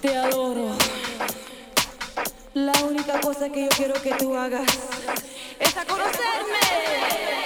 Te 0.00 0.16
adoro. 0.16 0.70
La 2.54 2.72
única 2.84 3.20
cosa 3.20 3.50
que 3.50 3.64
yo 3.64 3.68
quiero 3.68 3.94
que 4.00 4.14
tú 4.14 4.34
hagas 4.34 4.66
es 5.58 5.76
a 5.76 5.84
conocerme. 5.84 7.39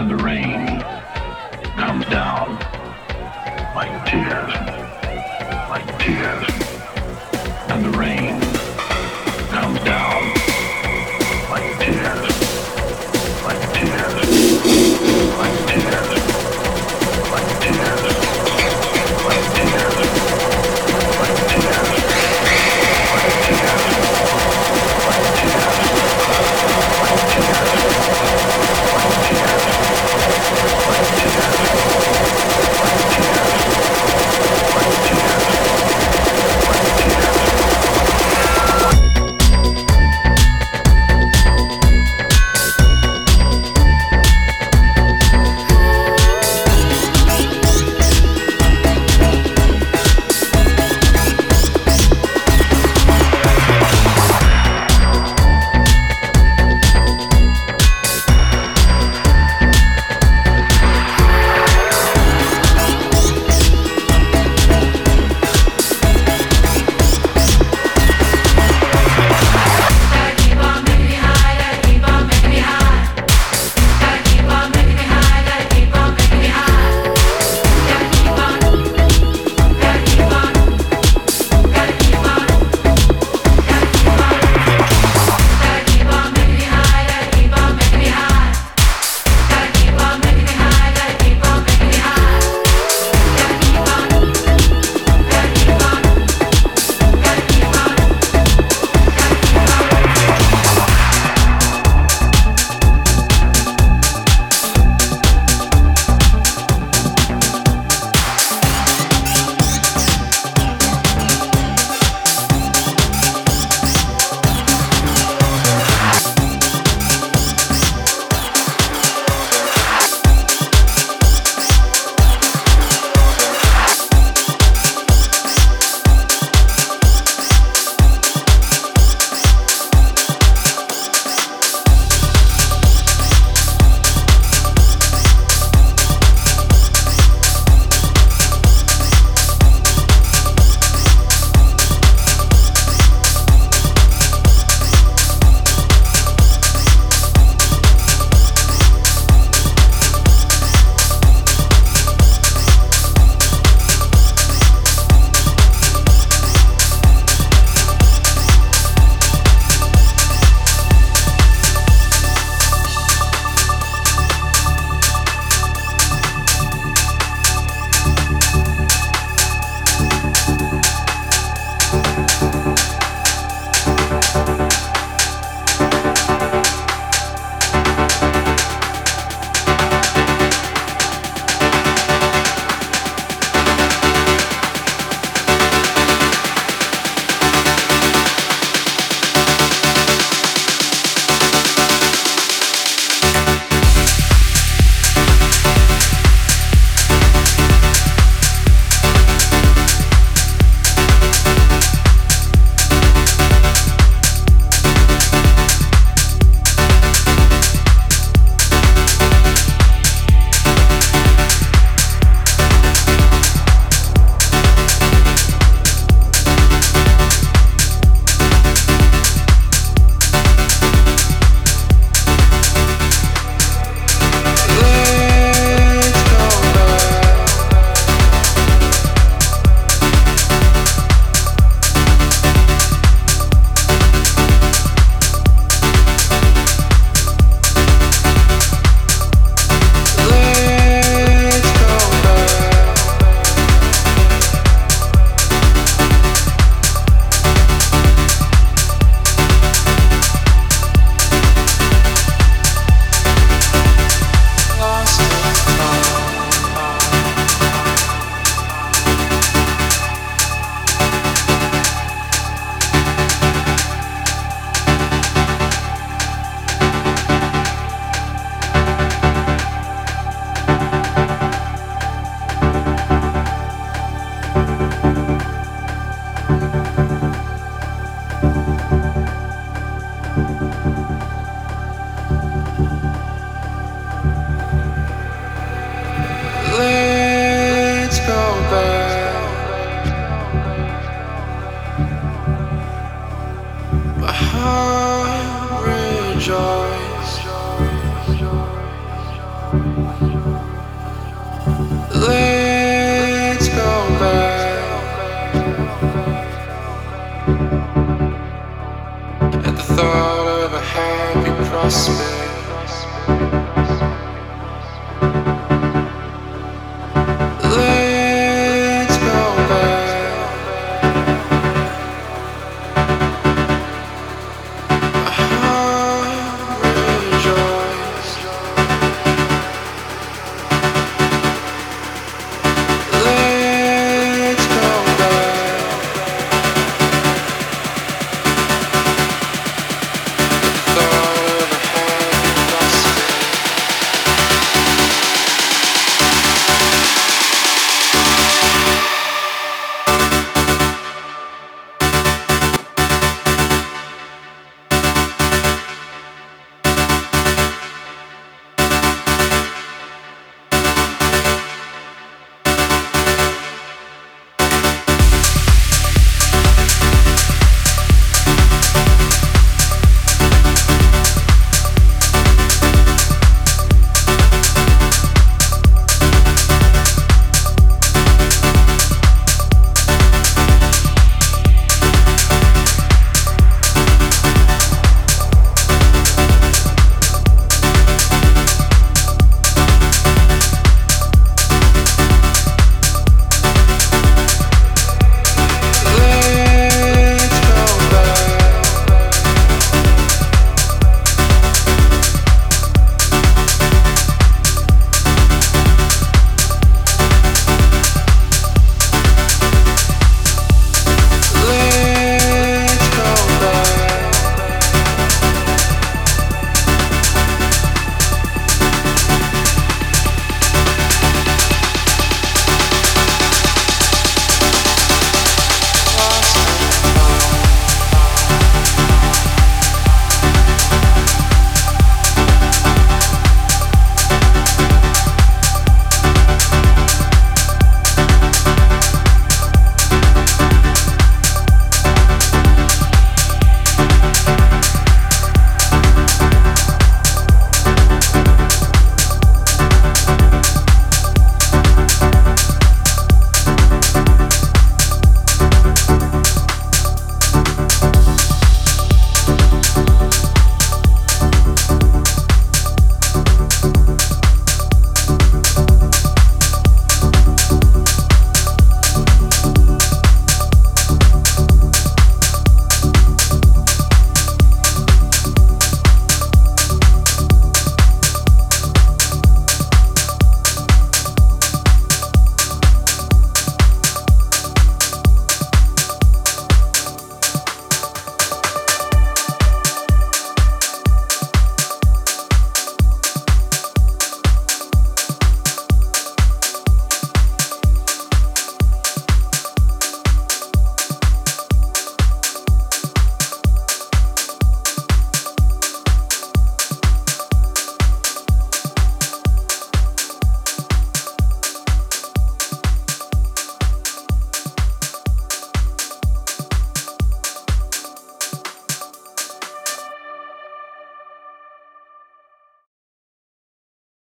and 0.00 0.10
the 0.10 0.16
rain. 0.16 0.69